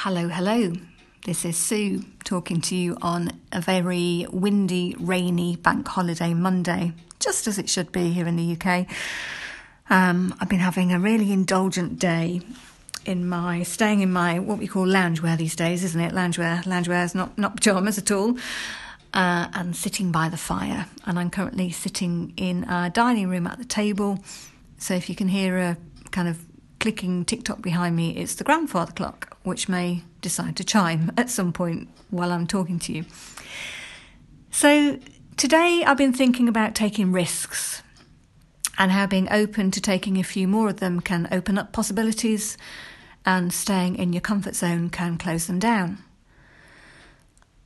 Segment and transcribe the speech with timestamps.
[0.00, 0.74] Hello, hello.
[1.24, 7.46] This is Sue talking to you on a very windy, rainy bank holiday Monday, just
[7.46, 8.86] as it should be here in the UK.
[9.88, 12.42] Um, I've been having a really indulgent day
[13.06, 16.12] in my staying in my what we call loungewear these days, isn't it?
[16.12, 18.36] Loungewear, loungewear is not not pajamas at all.
[19.14, 23.56] Uh, and sitting by the fire, and I'm currently sitting in a dining room at
[23.56, 24.18] the table.
[24.76, 25.78] So if you can hear a
[26.10, 26.38] kind of
[26.86, 31.28] clicking tick tock behind me, it's the grandfather clock, which may decide to chime at
[31.28, 33.04] some point while I'm talking to you.
[34.52, 35.00] So,
[35.36, 37.82] today I've been thinking about taking risks
[38.78, 42.56] and how being open to taking a few more of them can open up possibilities
[43.24, 45.98] and staying in your comfort zone can close them down.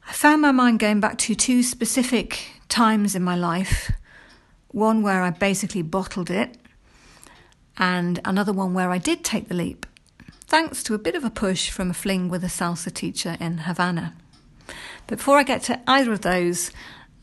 [0.08, 3.92] I found my mind going back to two specific times in my life
[4.68, 6.56] one where I basically bottled it
[7.80, 9.86] and another one where I did take the leap,
[10.46, 13.58] thanks to a bit of a push from a fling with a salsa teacher in
[13.58, 14.14] Havana.
[15.06, 16.70] Before I get to either of those,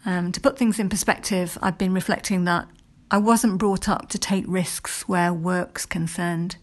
[0.05, 2.67] um, to put things in perspective, I've been reflecting that
[3.11, 6.57] I wasn't brought up to take risks where work's concerned.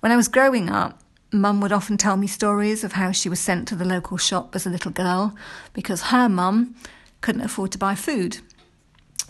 [0.00, 1.02] When I was growing up,
[1.34, 4.54] Mum would often tell me stories of how she was sent to the local shop
[4.54, 5.34] as a little girl
[5.72, 6.74] because her mum
[7.22, 8.38] couldn't afford to buy food.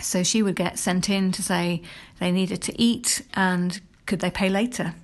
[0.00, 1.82] So she would get sent in to say
[2.18, 4.94] they needed to eat and could they pay later.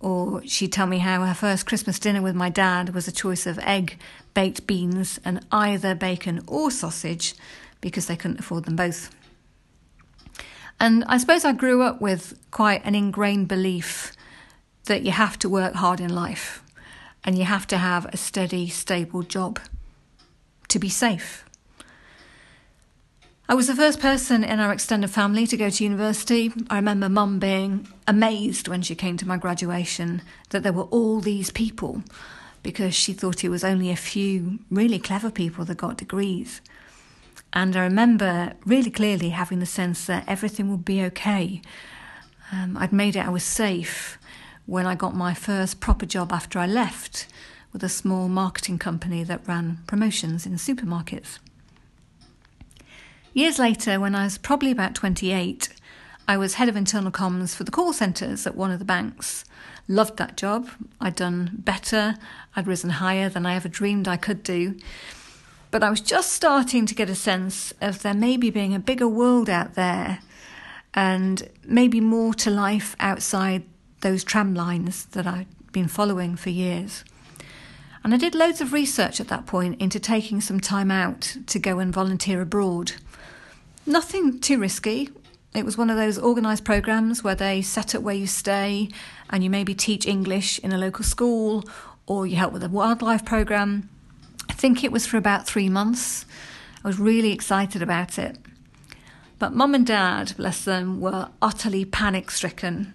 [0.00, 3.46] Or she'd tell me how her first Christmas dinner with my dad was a choice
[3.46, 3.98] of egg,
[4.34, 7.34] baked beans, and either bacon or sausage
[7.80, 9.10] because they couldn't afford them both.
[10.78, 14.12] And I suppose I grew up with quite an ingrained belief
[14.84, 16.62] that you have to work hard in life
[17.24, 19.58] and you have to have a steady, stable job
[20.68, 21.44] to be safe.
[23.48, 26.52] I was the first person in our extended family to go to university.
[26.68, 31.20] I remember mum being amazed when she came to my graduation that there were all
[31.20, 32.02] these people
[32.64, 36.60] because she thought it was only a few really clever people that got degrees.
[37.52, 41.62] And I remember really clearly having the sense that everything would be okay.
[42.50, 44.18] Um, I'd made it, I was safe
[44.66, 47.28] when I got my first proper job after I left
[47.72, 51.38] with a small marketing company that ran promotions in supermarkets.
[53.36, 55.68] Years later, when I was probably about 28,
[56.26, 59.44] I was head of internal comms for the call centres at one of the banks.
[59.86, 60.70] Loved that job.
[61.02, 62.16] I'd done better,
[62.56, 64.78] I'd risen higher than I ever dreamed I could do.
[65.70, 69.06] But I was just starting to get a sense of there maybe being a bigger
[69.06, 70.20] world out there
[70.94, 73.64] and maybe more to life outside
[74.00, 77.04] those tram lines that I'd been following for years.
[78.02, 81.58] And I did loads of research at that point into taking some time out to
[81.58, 82.92] go and volunteer abroad.
[83.88, 85.10] Nothing too risky.
[85.54, 88.88] It was one of those organised programmes where they set up where you stay
[89.30, 91.64] and you maybe teach English in a local school
[92.04, 93.88] or you help with a wildlife programme.
[94.50, 96.26] I think it was for about three months.
[96.84, 98.38] I was really excited about it.
[99.38, 102.92] But mum and dad, bless them, were utterly panic stricken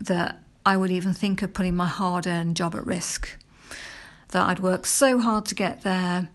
[0.00, 3.36] that I would even think of putting my hard earned job at risk.
[4.28, 6.28] That I'd worked so hard to get there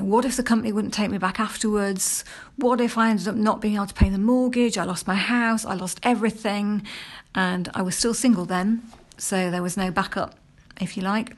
[0.00, 2.24] what if the company wouldn't take me back afterwards?
[2.56, 4.76] What if I ended up not being able to pay the mortgage?
[4.78, 6.86] I lost my house, I lost everything,
[7.34, 8.82] and I was still single then,
[9.18, 10.34] so there was no backup,
[10.80, 11.36] if you like.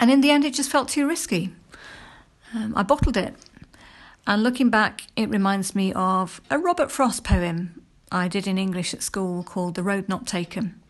[0.00, 1.52] And in the end, it just felt too risky.
[2.54, 3.34] Um, I bottled it.
[4.26, 8.94] And looking back, it reminds me of a Robert Frost poem I did in English
[8.94, 10.80] at school called The Road Not Taken.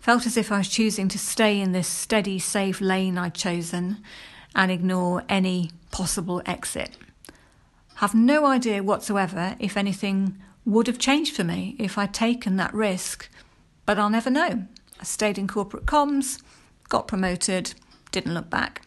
[0.00, 4.02] Felt as if I was choosing to stay in this steady, safe lane I'd chosen
[4.54, 6.96] and ignore any possible exit.
[7.96, 12.74] Have no idea whatsoever if anything would have changed for me if I'd taken that
[12.74, 13.28] risk,
[13.86, 14.66] but I'll never know.
[15.00, 16.40] I stayed in corporate comms,
[16.88, 17.74] got promoted,
[18.10, 18.82] didn't look back.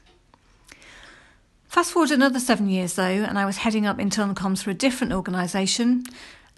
[1.68, 4.74] Fast forward another seven years though, and I was heading up internal comms for a
[4.74, 6.04] different organisation.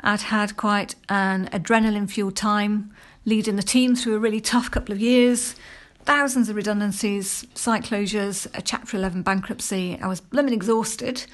[0.02, 2.94] I'd had quite an adrenaline fueled time,
[3.25, 5.56] leading the team through a really tough couple of years,
[6.06, 9.98] thousands of redundancies, site closures, a Chapter 11 bankruptcy.
[10.01, 11.25] I was blooming exhausted,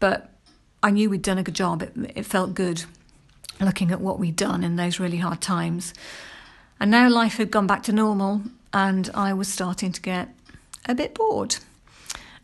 [0.00, 0.32] but
[0.82, 1.82] I knew we'd done a good job.
[1.82, 2.84] It, it felt good
[3.60, 5.92] looking at what we'd done in those really hard times.
[6.80, 8.42] And now life had gone back to normal,
[8.72, 10.28] and I was starting to get
[10.86, 11.56] a bit bored.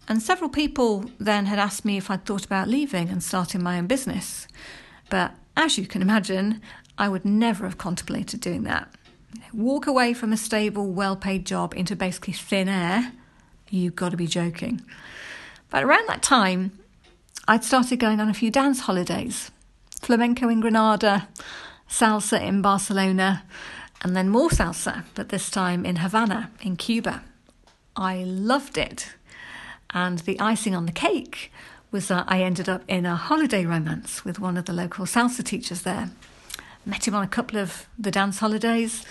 [0.08, 3.78] And several people then had asked me if I'd thought about leaving and starting my
[3.78, 4.46] own business.
[5.08, 6.60] But as you can imagine,
[6.98, 8.92] I would never have contemplated doing that
[9.52, 13.12] walk away from a stable, well paid job into basically thin air,
[13.70, 14.80] you've got to be joking.
[15.70, 16.78] But around that time,
[17.46, 19.50] I'd started going on a few dance holidays
[20.00, 21.28] flamenco in Granada,
[21.88, 23.42] salsa in Barcelona,
[24.02, 27.22] and then more salsa, but this time in Havana, in Cuba.
[27.96, 29.14] I loved it.
[29.90, 31.50] And the icing on the cake
[31.90, 35.42] was that I ended up in a holiday romance with one of the local salsa
[35.42, 36.10] teachers there.
[36.86, 39.04] Met him on a couple of the dance holidays,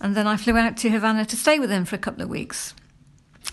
[0.00, 2.28] and then I flew out to Havana to stay with him for a couple of
[2.28, 2.74] weeks.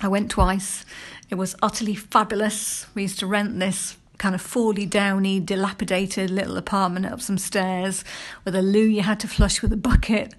[0.02, 0.86] I went twice.
[1.30, 2.86] It was utterly fabulous.
[2.94, 8.04] We used to rent this kind of fally downy, dilapidated little apartment up some stairs
[8.44, 10.34] with a loo you had to flush with a bucket.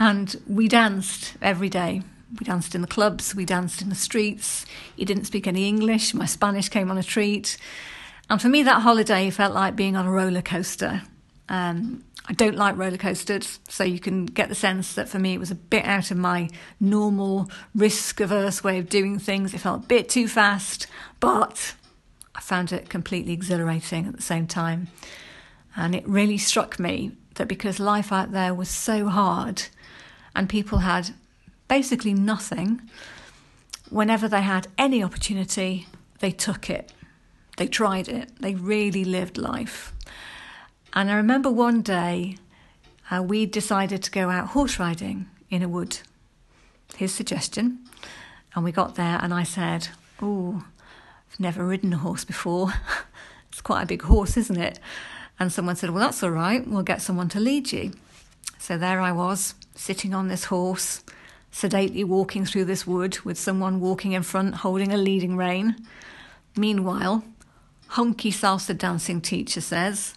[0.00, 2.02] And we danced every day.
[2.38, 4.66] We danced in the clubs, we danced in the streets.
[4.96, 7.56] He didn't speak any English, my Spanish came on a treat.
[8.28, 11.02] And for me, that holiday felt like being on a roller coaster.
[11.48, 15.34] Um, I don't like roller coasters, so you can get the sense that for me
[15.34, 16.48] it was a bit out of my
[16.80, 19.52] normal risk averse way of doing things.
[19.52, 20.86] It felt a bit too fast,
[21.20, 21.74] but
[22.34, 24.88] I found it completely exhilarating at the same time.
[25.76, 29.64] And it really struck me that because life out there was so hard
[30.34, 31.10] and people had
[31.68, 32.80] basically nothing,
[33.90, 35.86] whenever they had any opportunity,
[36.20, 36.92] they took it.
[37.56, 38.30] They tried it.
[38.40, 39.92] They really lived life.
[40.94, 42.36] And I remember one day
[43.10, 45.98] uh, we decided to go out horse riding in a wood.
[46.96, 47.80] His suggestion.
[48.54, 49.88] And we got there, and I said,
[50.22, 50.64] Oh,
[51.28, 52.72] I've never ridden a horse before.
[53.50, 54.78] it's quite a big horse, isn't it?
[55.40, 56.64] And someone said, Well, that's all right.
[56.64, 57.92] We'll get someone to lead you.
[58.58, 61.02] So there I was, sitting on this horse,
[61.50, 65.76] sedately walking through this wood with someone walking in front holding a leading rein.
[66.56, 67.24] Meanwhile,
[67.88, 70.14] hunky salsa dancing teacher says,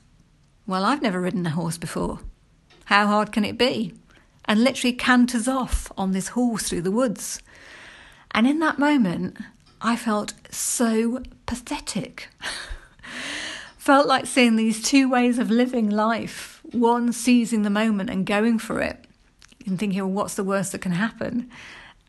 [0.68, 2.20] Well, I've never ridden a horse before.
[2.86, 3.94] How hard can it be?
[4.46, 7.42] And literally canters off on this horse through the woods.
[8.32, 9.38] And in that moment,
[9.82, 12.30] I felt so pathetic.
[13.78, 18.60] felt like seeing these two ways of living life one seizing the moment and going
[18.60, 19.06] for it,
[19.66, 21.50] and thinking, well, what's the worst that can happen?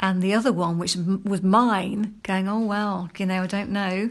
[0.00, 4.10] And the other one, which was mine, going, oh, well, you know, I don't know.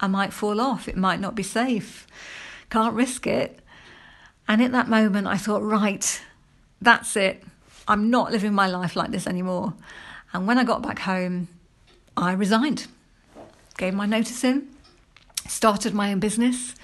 [0.00, 0.88] I might fall off.
[0.88, 2.06] It might not be safe.
[2.70, 3.60] Can't risk it.
[4.48, 6.20] And at that moment, I thought, right,
[6.80, 7.42] that's it.
[7.88, 9.74] I'm not living my life like this anymore.
[10.32, 11.48] And when I got back home,
[12.16, 12.86] I resigned,
[13.78, 14.68] gave my notice in,
[15.46, 16.74] started my own business.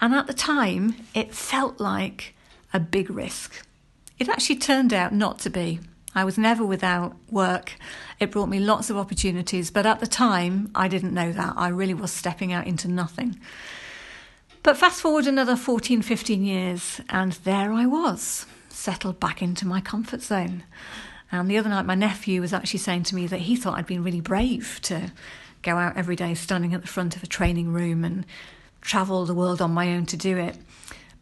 [0.00, 2.34] And at the time, it felt like
[2.72, 3.64] a big risk.
[4.18, 5.80] It actually turned out not to be.
[6.14, 7.72] I was never without work.
[8.20, 11.54] It brought me lots of opportunities, but at the time, I didn't know that.
[11.56, 13.40] I really was stepping out into nothing.
[14.64, 19.82] But fast forward another 14, 15 years, and there I was, settled back into my
[19.82, 20.64] comfort zone.
[21.30, 23.86] And the other night, my nephew was actually saying to me that he thought I'd
[23.86, 25.12] been really brave to
[25.60, 28.24] go out every day standing at the front of a training room and
[28.80, 30.56] travel the world on my own to do it.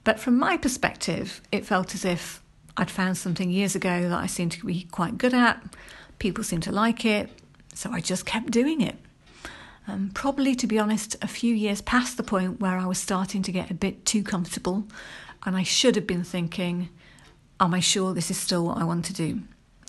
[0.05, 2.41] But from my perspective, it felt as if
[2.77, 5.61] I'd found something years ago that I seemed to be quite good at.
[6.21, 7.29] People seemed to like it,
[7.75, 8.99] so I just kept doing it.
[9.88, 13.43] Um, probably, to be honest, a few years past the point where I was starting
[13.43, 14.84] to get a bit too comfortable,
[15.44, 16.88] and I should have been thinking,
[17.61, 19.43] Am I sure this is still what I want to do?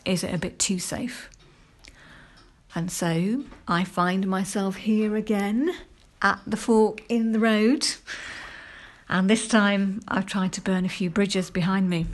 [0.06, 1.30] Is it a bit too safe?
[2.76, 5.74] And so I find myself here again
[6.22, 7.88] at the fork in the road.
[9.10, 12.06] And this time I've tried to burn a few bridges behind me.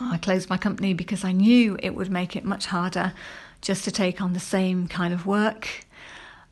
[0.00, 3.14] I closed my company because I knew it would make it much harder
[3.60, 5.85] just to take on the same kind of work.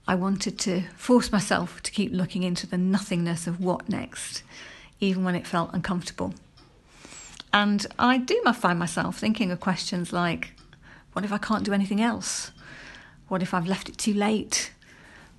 [0.07, 4.43] I wanted to force myself to keep looking into the nothingness of what next,
[5.01, 6.35] even when it felt uncomfortable.
[7.53, 10.53] And I do find myself thinking of questions like
[11.13, 12.51] what if I can't do anything else?
[13.29, 14.73] What if I've left it too late?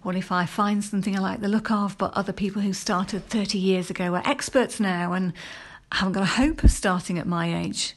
[0.01, 3.27] What if I find something I like the look of, but other people who started
[3.27, 5.33] 30 years ago are experts now and
[5.91, 7.95] haven't got a hope of starting at my age?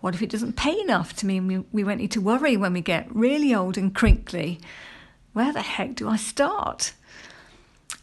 [0.00, 2.72] What if it doesn't pay enough to mean we, we won't need to worry when
[2.72, 4.60] we get really old and crinkly?
[5.32, 6.92] Where the heck do I start?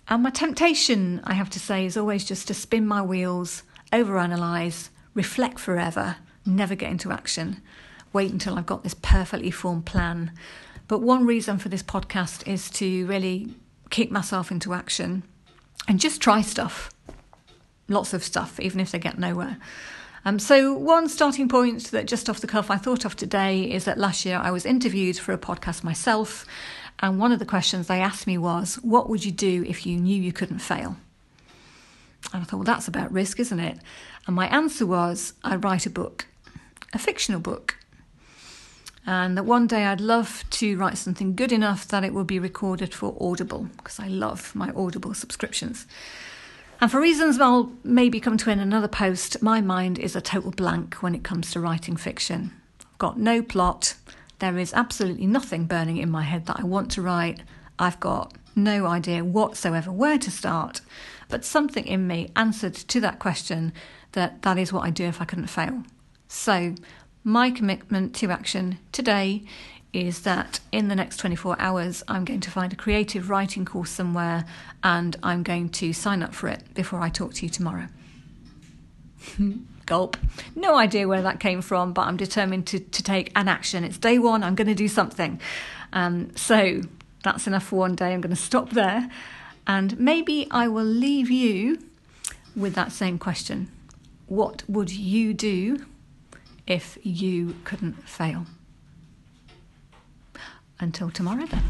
[0.07, 4.89] And my temptation, I have to say, is always just to spin my wheels, overanalyze,
[5.13, 7.61] reflect forever, never get into action,
[8.11, 10.31] wait until I've got this perfectly formed plan
[10.89, 13.53] but one reason for this podcast is to really
[13.91, 15.21] kick myself into action
[15.87, 16.89] and just try stuff.
[17.87, 19.57] Lots of stuff, even if they get nowhere.
[20.25, 23.85] Um, so, one starting point that just off the cuff I thought of today is
[23.85, 26.45] that last year I was interviewed for a podcast myself,
[26.99, 29.97] and one of the questions they asked me was, What would you do if you
[29.97, 30.97] knew you couldn't fail?
[32.33, 33.79] And I thought, Well, that's about risk, isn't it?
[34.27, 36.27] And my answer was, I'd write a book,
[36.93, 37.79] a fictional book
[39.09, 42.37] and that one day I'd love to write something good enough that it would be
[42.37, 45.87] recorded for Audible because I love my Audible subscriptions.
[46.79, 50.51] And for reasons I'll maybe come to in another post, my mind is a total
[50.51, 52.51] blank when it comes to writing fiction.
[52.81, 53.95] I've got no plot,
[54.39, 57.41] There is absolutely nothing burning in my head that I want to write.
[57.77, 60.81] I've got no idea whatsoever where to start,
[61.27, 63.73] but something in me answered to that question
[64.13, 65.83] that that is what I do if I couldn't fail.
[66.27, 66.75] So,
[67.23, 69.43] my commitment to action today
[69.91, 73.89] is that in the next 24 hours, I'm going to find a creative writing course
[73.89, 74.45] somewhere
[74.83, 77.87] and I'm going to sign up for it before I talk to you tomorrow.
[79.89, 80.15] Gulp.
[80.55, 83.83] No idea where that came from, but I'm determined to, to take an action.
[83.83, 85.41] It's day one, I'm going to do something.
[85.91, 86.81] Um, so
[87.23, 88.13] that's enough for one day.
[88.13, 89.09] I'm going to stop there.
[89.67, 91.79] And maybe I will leave you
[92.55, 93.69] with that same question
[94.27, 95.85] What would you do
[96.67, 98.45] if you couldn't fail?
[100.79, 101.63] Until tomorrow, then.